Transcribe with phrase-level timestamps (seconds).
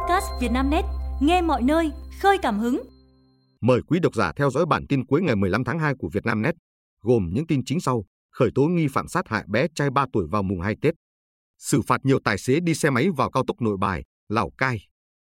[0.00, 0.84] podcast Vietnamnet,
[1.20, 2.82] nghe mọi nơi, khơi cảm hứng.
[3.60, 6.54] Mời quý độc giả theo dõi bản tin cuối ngày 15 tháng 2 của Vietnamnet,
[7.02, 10.26] gồm những tin chính sau: khởi tố nghi phạm sát hại bé trai 3 tuổi
[10.30, 10.94] vào mùng 2 Tết,
[11.58, 14.78] xử phạt nhiều tài xế đi xe máy vào cao tốc Nội Bài, Lào Cai,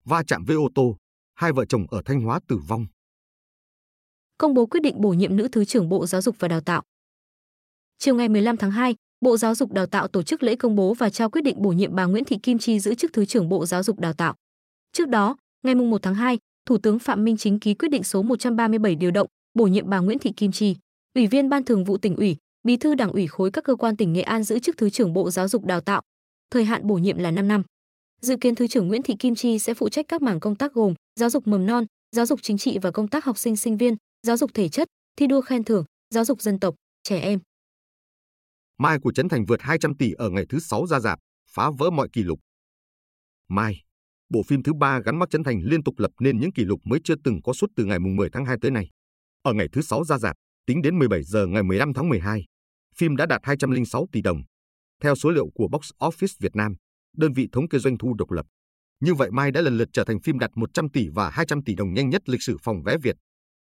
[0.04, 0.96] va chạm với ô tô,
[1.34, 2.86] hai vợ chồng ở Thanh Hóa tử vong.
[4.38, 6.82] Công bố quyết định bổ nhiệm nữ thứ trưởng Bộ Giáo dục và Đào tạo.
[7.98, 10.94] Chiều ngày 15 tháng 2, Bộ Giáo dục Đào tạo tổ chức lễ công bố
[10.94, 13.48] và trao quyết định bổ nhiệm bà Nguyễn Thị Kim Chi giữ chức Thứ trưởng
[13.48, 14.34] Bộ Giáo dục Đào tạo.
[14.92, 18.22] Trước đó, ngày 1 tháng 2, Thủ tướng Phạm Minh Chính ký quyết định số
[18.22, 20.76] 137 điều động, bổ nhiệm bà Nguyễn Thị Kim Chi,
[21.14, 23.96] Ủy viên Ban Thường vụ tỉnh ủy, Bí thư Đảng ủy khối các cơ quan
[23.96, 26.02] tỉnh Nghệ An giữ chức Thứ trưởng Bộ Giáo dục Đào tạo.
[26.50, 27.62] Thời hạn bổ nhiệm là 5 năm.
[28.20, 30.72] Dự kiến Thứ trưởng Nguyễn Thị Kim Chi sẽ phụ trách các mảng công tác
[30.72, 31.84] gồm giáo dục mầm non,
[32.16, 34.88] giáo dục chính trị và công tác học sinh sinh viên, giáo dục thể chất,
[35.16, 35.84] thi đua khen thưởng,
[36.14, 37.40] giáo dục dân tộc, trẻ em.
[38.78, 41.18] Mai của Trấn Thành vượt 200 tỷ ở ngày thứ 6 ra rạp,
[41.50, 42.38] phá vỡ mọi kỷ lục.
[43.48, 43.82] Mai,
[44.30, 46.80] bộ phim thứ ba gắn mắt Trấn Thành liên tục lập nên những kỷ lục
[46.84, 48.90] mới chưa từng có suốt từ ngày 10 tháng 2 tới nay.
[49.42, 50.36] Ở ngày thứ 6 ra rạp,
[50.66, 52.44] tính đến 17 giờ ngày 15 tháng 12,
[52.96, 54.42] phim đã đạt 206 tỷ đồng.
[55.02, 56.74] Theo số liệu của Box Office Việt Nam,
[57.16, 58.46] đơn vị thống kê doanh thu độc lập.
[59.00, 61.74] Như vậy Mai đã lần lượt trở thành phim đạt 100 tỷ và 200 tỷ
[61.74, 63.16] đồng nhanh nhất lịch sử phòng vé Việt.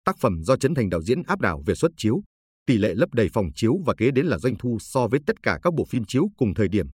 [0.06, 2.24] Tác phẩm do Trấn Thành đạo diễn áp đảo về xuất chiếu,
[2.66, 5.44] tỷ lệ lấp đầy phòng chiếu và kế đến là doanh thu so với tất
[5.44, 6.88] cả các bộ phim chiếu cùng thời điểm.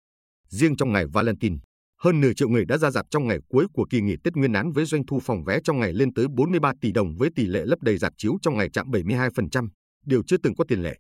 [0.49, 1.57] Riêng trong ngày Valentine,
[1.99, 4.53] hơn nửa triệu người đã ra rạp trong ngày cuối của kỳ nghỉ Tết Nguyên
[4.53, 7.47] đán với doanh thu phòng vé trong ngày lên tới 43 tỷ đồng với tỷ
[7.47, 9.69] lệ lấp đầy rạp chiếu trong ngày chạm 72%,
[10.05, 10.97] điều chưa từng có tiền lệ.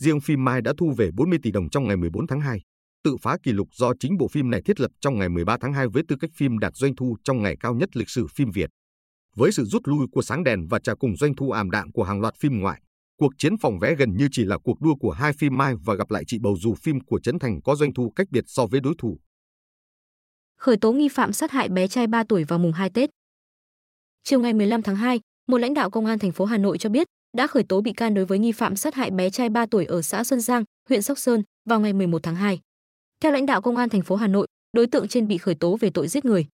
[0.00, 2.60] Riêng phim Mai đã thu về 40 tỷ đồng trong ngày 14 tháng 2,
[3.04, 5.72] tự phá kỷ lục do chính bộ phim này thiết lập trong ngày 13 tháng
[5.72, 8.50] 2 với tư cách phim đạt doanh thu trong ngày cao nhất lịch sử phim
[8.50, 8.70] Việt.
[9.36, 12.02] Với sự rút lui của sáng đèn và trả cùng doanh thu ảm đạm của
[12.02, 12.80] hàng loạt phim ngoại,
[13.20, 15.94] Cuộc chiến phòng vé gần như chỉ là cuộc đua của hai phim Mai và
[15.94, 18.66] gặp lại chị bầu dù phim của Trấn Thành có doanh thu cách biệt so
[18.66, 19.18] với đối thủ.
[20.58, 23.10] Khởi tố nghi phạm sát hại bé trai 3 tuổi vào mùng 2 Tết.
[24.24, 26.90] Chiều ngày 15 tháng 2, một lãnh đạo công an thành phố Hà Nội cho
[26.90, 29.66] biết đã khởi tố bị can đối với nghi phạm sát hại bé trai 3
[29.66, 32.60] tuổi ở xã Xuân Giang, huyện Sóc Sơn vào ngày 11 tháng 2.
[33.20, 35.76] Theo lãnh đạo công an thành phố Hà Nội, đối tượng trên bị khởi tố
[35.76, 36.46] về tội giết người.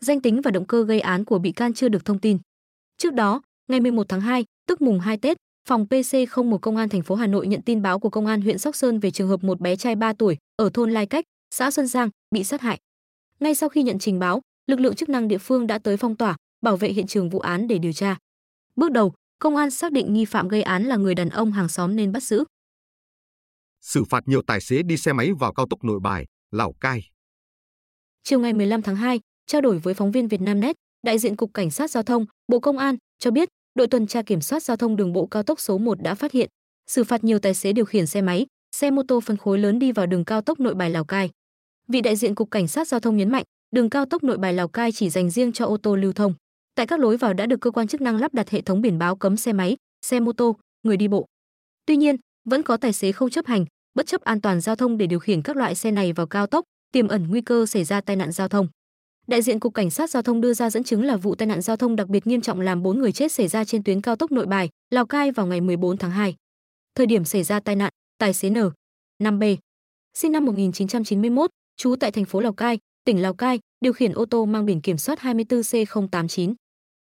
[0.00, 2.38] Danh tính và động cơ gây án của bị can chưa được thông tin.
[2.98, 5.36] Trước đó, ngày 11 tháng 2, tức mùng 2 Tết,
[5.68, 8.58] Phòng PC01 Công an thành phố Hà Nội nhận tin báo của Công an huyện
[8.58, 11.70] Sóc Sơn về trường hợp một bé trai 3 tuổi ở thôn Lai Cách, xã
[11.70, 12.78] Xuân Giang bị sát hại.
[13.40, 16.16] Ngay sau khi nhận trình báo, lực lượng chức năng địa phương đã tới phong
[16.16, 18.16] tỏa, bảo vệ hiện trường vụ án để điều tra.
[18.76, 21.68] Bước đầu, công an xác định nghi phạm gây án là người đàn ông hàng
[21.68, 22.44] xóm nên bắt giữ.
[23.80, 27.00] Xử phạt nhiều tài xế đi xe máy vào cao tốc Nội Bài, Lào Cai.
[28.22, 31.70] Chiều ngày 15 tháng 2, trao đổi với phóng viên Vietnamnet, đại diện cục cảnh
[31.70, 34.96] sát giao thông, Bộ Công an cho biết đội tuần tra kiểm soát giao thông
[34.96, 36.48] đường bộ cao tốc số 1 đã phát hiện,
[36.86, 38.46] xử phạt nhiều tài xế điều khiển xe máy,
[38.76, 41.30] xe mô tô phân khối lớn đi vào đường cao tốc Nội Bài Lào Cai.
[41.88, 44.52] Vị đại diện cục cảnh sát giao thông nhấn mạnh, đường cao tốc Nội Bài
[44.52, 46.34] Lào Cai chỉ dành riêng cho ô tô lưu thông.
[46.74, 48.98] Tại các lối vào đã được cơ quan chức năng lắp đặt hệ thống biển
[48.98, 51.26] báo cấm xe máy, xe mô tô, người đi bộ.
[51.86, 53.64] Tuy nhiên, vẫn có tài xế không chấp hành,
[53.94, 56.46] bất chấp an toàn giao thông để điều khiển các loại xe này vào cao
[56.46, 58.68] tốc, tiềm ẩn nguy cơ xảy ra tai nạn giao thông.
[59.26, 61.60] Đại diện cục cảnh sát giao thông đưa ra dẫn chứng là vụ tai nạn
[61.60, 64.16] giao thông đặc biệt nghiêm trọng làm 4 người chết xảy ra trên tuyến cao
[64.16, 66.34] tốc Nội Bài, Lào Cai vào ngày 14 tháng 2.
[66.94, 68.56] Thời điểm xảy ra tai nạn, tài xế N,
[69.22, 69.56] 5B,
[70.14, 74.24] sinh năm 1991, trú tại thành phố Lào Cai, tỉnh Lào Cai, điều khiển ô
[74.24, 76.54] tô mang biển kiểm soát 24C089,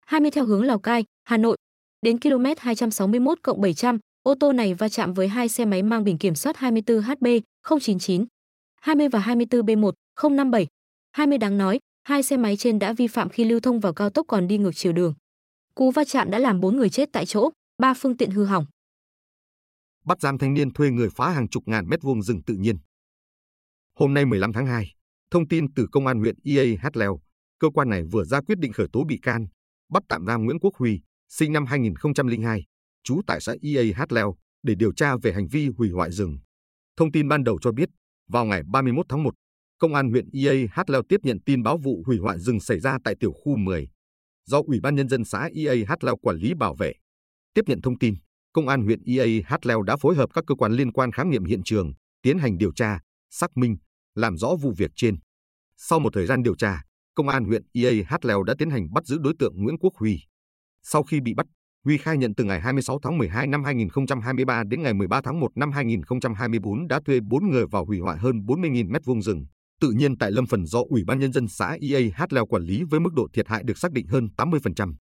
[0.05, 1.57] 20 theo hướng Lào Cai, Hà Nội.
[2.01, 6.17] Đến km 261 700, ô tô này va chạm với hai xe máy mang biển
[6.17, 7.41] kiểm soát 24HB
[7.81, 8.25] 099,
[8.81, 9.91] 20 và 24B1
[10.31, 10.67] 057.
[11.11, 14.09] 20 đáng nói, hai xe máy trên đã vi phạm khi lưu thông vào cao
[14.09, 15.13] tốc còn đi ngược chiều đường.
[15.75, 17.49] Cú va chạm đã làm 4 người chết tại chỗ,
[17.81, 18.65] ba phương tiện hư hỏng.
[20.05, 22.77] Bắt giam thanh niên thuê người phá hàng chục ngàn mét vuông rừng tự nhiên.
[24.01, 24.95] Hôm nay 15 tháng 2,
[25.31, 27.19] thông tin từ công an huyện EA Hát Leo,
[27.59, 29.45] cơ quan này vừa ra quyết định khởi tố bị can,
[29.89, 32.65] bắt tạm giam Nguyễn Quốc Huy, sinh năm 2002,
[33.03, 36.37] trú tại xã EA Hát Leo, để điều tra về hành vi hủy hoại rừng.
[36.97, 37.89] Thông tin ban đầu cho biết,
[38.29, 39.33] vào ngày 31 tháng 1,
[39.77, 42.79] Công an huyện EA Hát Leo tiếp nhận tin báo vụ hủy hoại rừng xảy
[42.79, 43.89] ra tại tiểu khu 10,
[44.45, 46.93] do Ủy ban Nhân dân xã EA Hát Leo quản lý bảo vệ.
[47.53, 48.15] Tiếp nhận thông tin,
[48.53, 51.29] Công an huyện EA Hát Leo đã phối hợp các cơ quan liên quan khám
[51.29, 52.99] nghiệm hiện trường, tiến hành điều tra,
[53.29, 53.77] xác minh,
[54.15, 55.17] làm rõ vụ việc trên.
[55.77, 56.81] Sau một thời gian điều tra,
[57.15, 59.93] Công an huyện Ia Hát Leo đã tiến hành bắt giữ đối tượng Nguyễn Quốc
[59.95, 60.19] Huy.
[60.83, 61.45] Sau khi bị bắt,
[61.85, 65.47] Huy khai nhận từ ngày 26 tháng 12 năm 2023 đến ngày 13 tháng 1
[65.55, 69.45] năm 2024 đã thuê 4 người vào hủy hoại hơn 40.000 mét vuông rừng,
[69.79, 72.63] tự nhiên tại lâm phần do Ủy ban Nhân dân xã Ia Hát Leo quản
[72.63, 74.93] lý với mức độ thiệt hại được xác định hơn 80%.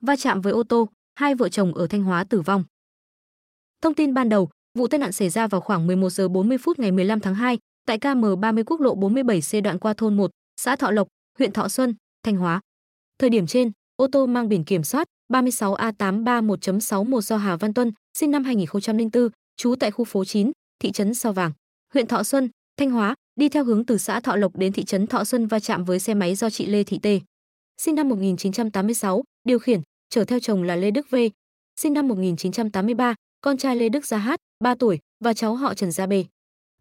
[0.00, 2.64] Va chạm với ô tô, hai vợ chồng ở Thanh Hóa tử vong.
[3.82, 6.78] Thông tin ban đầu, vụ tai nạn xảy ra vào khoảng 11 giờ 40 phút
[6.78, 10.30] ngày 15 tháng 2 tại KM30 quốc lộ 47C đoạn qua thôn 1,
[10.60, 11.08] xã Thọ Lộc,
[11.38, 12.60] huyện Thọ Xuân, Thanh Hóa.
[13.18, 18.30] Thời điểm trên, ô tô mang biển kiểm soát 36A831.61 do Hà Văn Tuân, sinh
[18.30, 21.52] năm 2004, trú tại khu phố 9, thị trấn Sao Vàng,
[21.94, 25.06] huyện Thọ Xuân, Thanh Hóa, đi theo hướng từ xã Thọ Lộc đến thị trấn
[25.06, 27.20] Thọ Xuân va chạm với xe máy do chị Lê Thị Tê,
[27.82, 29.80] sinh năm 1986, điều khiển,
[30.10, 31.16] chở theo chồng là Lê Đức V,
[31.80, 35.92] sinh năm 1983, con trai Lê Đức Gia Hát, 3 tuổi và cháu họ Trần
[35.92, 36.24] Gia Bê,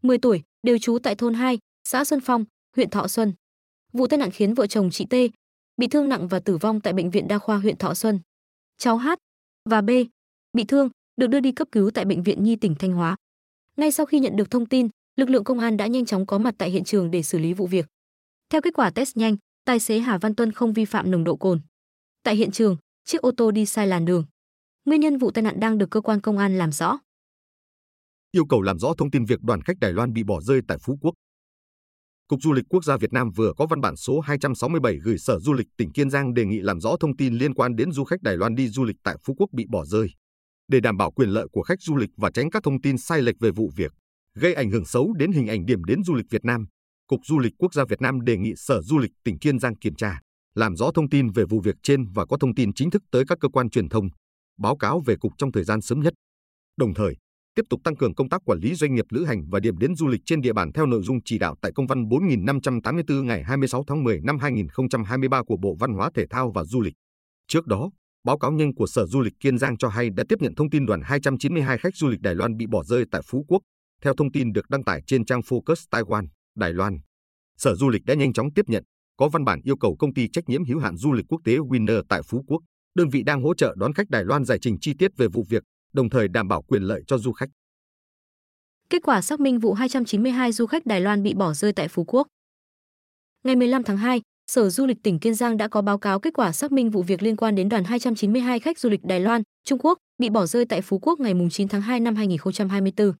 [0.01, 2.45] 10 tuổi, đều trú tại thôn 2, xã Xuân Phong,
[2.75, 3.33] huyện Thọ Xuân.
[3.93, 5.13] Vụ tai nạn khiến vợ chồng chị T
[5.77, 8.19] bị thương nặng và tử vong tại bệnh viện đa khoa huyện Thọ Xuân.
[8.77, 9.09] Cháu H
[9.69, 9.89] và B
[10.53, 13.15] bị thương được đưa đi cấp cứu tại bệnh viện Nhi tỉnh Thanh Hóa.
[13.77, 16.37] Ngay sau khi nhận được thông tin, lực lượng công an đã nhanh chóng có
[16.37, 17.85] mặt tại hiện trường để xử lý vụ việc.
[18.49, 21.35] Theo kết quả test nhanh, tài xế Hà Văn Tuân không vi phạm nồng độ
[21.35, 21.61] cồn.
[22.23, 24.25] Tại hiện trường, chiếc ô tô đi sai làn đường.
[24.87, 26.99] Nguyên nhân vụ tai nạn đang được cơ quan công an làm rõ.
[28.31, 30.77] Yêu cầu làm rõ thông tin việc đoàn khách Đài Loan bị bỏ rơi tại
[30.81, 31.13] Phú Quốc.
[32.27, 35.39] Cục Du lịch Quốc gia Việt Nam vừa có văn bản số 267 gửi Sở
[35.39, 38.03] Du lịch tỉnh Kiên Giang đề nghị làm rõ thông tin liên quan đến du
[38.03, 40.07] khách Đài Loan đi du lịch tại Phú Quốc bị bỏ rơi.
[40.67, 43.21] Để đảm bảo quyền lợi của khách du lịch và tránh các thông tin sai
[43.21, 43.91] lệch về vụ việc,
[44.35, 46.65] gây ảnh hưởng xấu đến hình ảnh điểm đến du lịch Việt Nam,
[47.07, 49.75] Cục Du lịch Quốc gia Việt Nam đề nghị Sở Du lịch tỉnh Kiên Giang
[49.75, 50.19] kiểm tra,
[50.55, 53.23] làm rõ thông tin về vụ việc trên và có thông tin chính thức tới
[53.27, 54.09] các cơ quan truyền thông,
[54.57, 56.13] báo cáo về cục trong thời gian sớm nhất.
[56.77, 57.15] Đồng thời,
[57.55, 59.95] tiếp tục tăng cường công tác quản lý doanh nghiệp lữ hành và điểm đến
[59.95, 63.43] du lịch trên địa bàn theo nội dung chỉ đạo tại công văn 4584 ngày
[63.43, 66.93] 26 tháng 10 năm 2023 của Bộ Văn hóa Thể thao và Du lịch.
[67.47, 67.89] Trước đó,
[68.23, 70.69] báo cáo nhanh của Sở Du lịch Kiên Giang cho hay đã tiếp nhận thông
[70.69, 73.61] tin đoàn 292 khách du lịch Đài Loan bị bỏ rơi tại Phú Quốc.
[74.03, 76.97] Theo thông tin được đăng tải trên trang Focus Taiwan, Đài Loan,
[77.57, 78.83] Sở Du lịch đã nhanh chóng tiếp nhận,
[79.17, 81.57] có văn bản yêu cầu công ty trách nhiệm hữu hạn du lịch quốc tế
[81.57, 82.59] Winner tại Phú Quốc,
[82.97, 85.45] đơn vị đang hỗ trợ đón khách Đài Loan giải trình chi tiết về vụ
[85.49, 85.63] việc,
[85.93, 87.49] đồng thời đảm bảo quyền lợi cho du khách.
[88.89, 92.03] Kết quả xác minh vụ 292 du khách Đài Loan bị bỏ rơi tại Phú
[92.07, 92.27] Quốc.
[93.43, 94.21] Ngày 15 tháng 2,
[94.51, 97.03] Sở Du lịch tỉnh Kiên Giang đã có báo cáo kết quả xác minh vụ
[97.03, 100.45] việc liên quan đến đoàn 292 khách du lịch Đài Loan, Trung Quốc bị bỏ
[100.45, 103.11] rơi tại Phú Quốc ngày 9 tháng 2 năm 2024.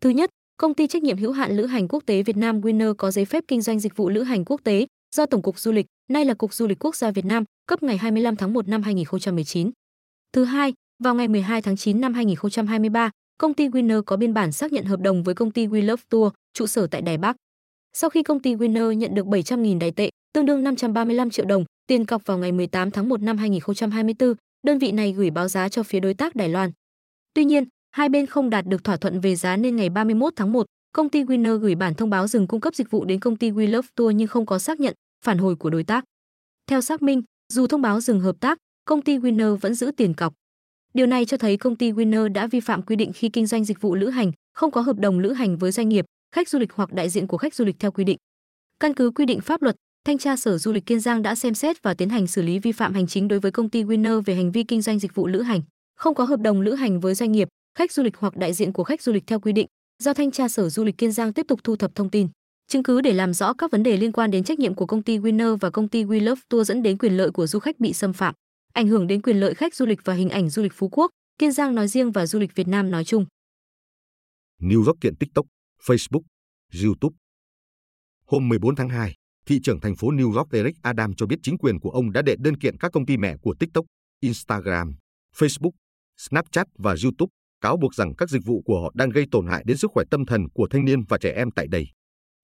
[0.00, 2.94] Thứ nhất, công ty trách nhiệm hữu hạn lữ hành quốc tế Việt Nam Winner
[2.94, 4.86] có giấy phép kinh doanh dịch vụ lữ hành quốc tế
[5.16, 7.82] do Tổng cục Du lịch, nay là Cục Du lịch Quốc gia Việt Nam, cấp
[7.82, 9.70] ngày 25 tháng 1 năm 2019.
[10.32, 10.72] Thứ hai,
[11.02, 14.84] vào ngày 12 tháng 9 năm 2023, công ty Winner có biên bản xác nhận
[14.84, 17.36] hợp đồng với công ty We Love Tour, trụ sở tại Đài Bắc.
[17.92, 21.64] Sau khi công ty Winner nhận được 700.000 đài tệ, tương đương 535 triệu đồng,
[21.86, 24.34] tiền cọc vào ngày 18 tháng 1 năm 2024,
[24.66, 26.70] đơn vị này gửi báo giá cho phía đối tác Đài Loan.
[27.34, 30.52] Tuy nhiên, hai bên không đạt được thỏa thuận về giá nên ngày 31 tháng
[30.52, 33.36] 1, công ty Winner gửi bản thông báo dừng cung cấp dịch vụ đến công
[33.36, 34.94] ty We Love Tour nhưng không có xác nhận,
[35.24, 36.04] phản hồi của đối tác.
[36.66, 37.22] Theo xác minh,
[37.52, 40.34] dù thông báo dừng hợp tác, công ty Winner vẫn giữ tiền cọc.
[40.94, 43.64] Điều này cho thấy công ty Winner đã vi phạm quy định khi kinh doanh
[43.64, 46.04] dịch vụ lữ hành, không có hợp đồng lữ hành với doanh nghiệp,
[46.34, 48.16] khách du lịch hoặc đại diện của khách du lịch theo quy định.
[48.80, 51.54] Căn cứ quy định pháp luật, Thanh tra Sở Du lịch Kiên Giang đã xem
[51.54, 54.20] xét và tiến hành xử lý vi phạm hành chính đối với công ty Winner
[54.20, 55.60] về hành vi kinh doanh dịch vụ lữ hành,
[55.96, 57.48] không có hợp đồng lữ hành với doanh nghiệp,
[57.78, 59.66] khách du lịch hoặc đại diện của khách du lịch theo quy định.
[60.02, 62.28] Giao Thanh tra Sở Du lịch Kiên Giang tiếp tục thu thập thông tin,
[62.68, 65.02] chứng cứ để làm rõ các vấn đề liên quan đến trách nhiệm của công
[65.02, 67.80] ty Winner và công ty We Love Tour dẫn đến quyền lợi của du khách
[67.80, 68.34] bị xâm phạm,
[68.72, 71.10] ảnh hưởng đến quyền lợi khách du lịch và hình ảnh du lịch Phú Quốc,
[71.38, 73.26] Kiên Giang nói riêng và du lịch Việt Nam nói chung.
[74.60, 75.46] New York kiện TikTok,
[75.86, 76.22] Facebook,
[76.82, 77.16] YouTube.
[78.26, 79.14] Hôm 14 tháng 2,
[79.46, 82.22] thị trưởng thành phố New York Eric Adam cho biết chính quyền của ông đã
[82.22, 83.84] đệ đơn kiện các công ty mẹ của TikTok,
[84.20, 84.94] Instagram,
[85.36, 85.72] Facebook,
[86.16, 87.30] Snapchat và YouTube
[87.62, 90.04] cáo buộc rằng các dịch vụ của họ đang gây tổn hại đến sức khỏe
[90.10, 91.86] tâm thần của thanh niên và trẻ em tại đây.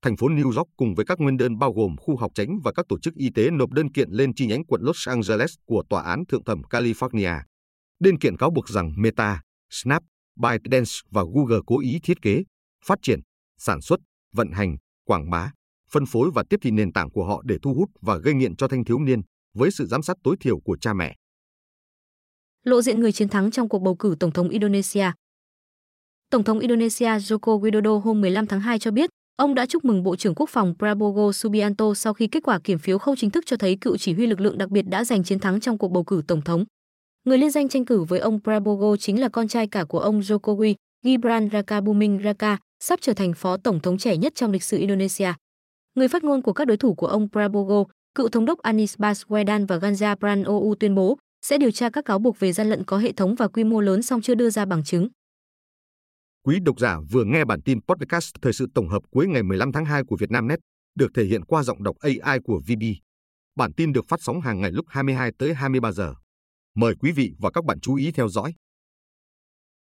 [0.03, 2.73] Thành phố New York cùng với các nguyên đơn bao gồm khu học tránh và
[2.73, 5.83] các tổ chức y tế nộp đơn kiện lên chi nhánh quận Los Angeles của
[5.91, 7.41] Tòa án Thượng thẩm California.
[8.01, 10.03] Đơn kiện cáo buộc rằng Meta, Snap,
[10.37, 12.45] ByteDance và Google cố ý thiết kế,
[12.85, 13.21] phát triển,
[13.59, 14.01] sản xuất,
[14.33, 15.53] vận hành, quảng bá,
[15.91, 18.57] phân phối và tiếp thị nền tảng của họ để thu hút và gây nghiện
[18.57, 19.21] cho thanh thiếu niên
[19.55, 21.15] với sự giám sát tối thiểu của cha mẹ.
[22.69, 25.11] Lộ diện người chiến thắng trong cuộc bầu cử Tổng thống Indonesia
[26.31, 30.03] Tổng thống Indonesia Joko Widodo hôm 15 tháng 2 cho biết, ông đã chúc mừng
[30.03, 33.45] Bộ trưởng Quốc phòng Prabowo Subianto sau khi kết quả kiểm phiếu không chính thức
[33.47, 35.89] cho thấy cựu chỉ huy lực lượng đặc biệt đã giành chiến thắng trong cuộc
[35.89, 36.65] bầu cử Tổng thống.
[37.25, 40.21] Người liên danh tranh cử với ông Prabowo chính là con trai cả của ông
[40.21, 44.63] Jokowi, Gibran Raka Buming Raka, sắp trở thành phó tổng thống trẻ nhất trong lịch
[44.63, 45.33] sử Indonesia.
[45.95, 47.85] Người phát ngôn của các đối thủ của ông Prabowo,
[48.15, 52.19] cựu thống đốc Anis Baswedan và Ganja Pranowo tuyên bố sẽ điều tra các cáo
[52.19, 54.65] buộc về gian lận có hệ thống và quy mô lớn song chưa đưa ra
[54.65, 55.09] bằng chứng.
[56.43, 59.73] Quý độc giả vừa nghe bản tin podcast thời sự tổng hợp cuối ngày 15
[59.73, 60.59] tháng 2 của Vietnamnet,
[60.95, 62.83] được thể hiện qua giọng đọc AI của VB.
[63.57, 66.15] Bản tin được phát sóng hàng ngày lúc 22 tới 23 giờ.
[66.75, 68.55] Mời quý vị và các bạn chú ý theo dõi.